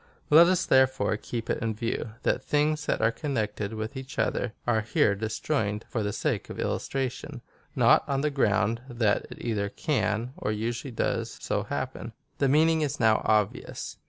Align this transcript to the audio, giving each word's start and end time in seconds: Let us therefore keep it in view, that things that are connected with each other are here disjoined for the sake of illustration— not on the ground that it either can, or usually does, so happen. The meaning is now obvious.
Let 0.31 0.47
us 0.47 0.65
therefore 0.65 1.15
keep 1.15 1.47
it 1.47 1.61
in 1.61 1.75
view, 1.75 2.13
that 2.23 2.43
things 2.43 2.87
that 2.87 3.03
are 3.03 3.11
connected 3.11 3.73
with 3.75 3.95
each 3.95 4.17
other 4.17 4.53
are 4.65 4.81
here 4.81 5.13
disjoined 5.13 5.85
for 5.89 6.01
the 6.01 6.11
sake 6.11 6.49
of 6.49 6.59
illustration— 6.59 7.43
not 7.75 8.03
on 8.09 8.21
the 8.21 8.31
ground 8.31 8.81
that 8.89 9.27
it 9.29 9.37
either 9.45 9.69
can, 9.69 10.33
or 10.37 10.51
usually 10.51 10.89
does, 10.89 11.37
so 11.39 11.61
happen. 11.65 12.13
The 12.39 12.49
meaning 12.49 12.81
is 12.81 12.99
now 12.99 13.21
obvious. 13.23 13.97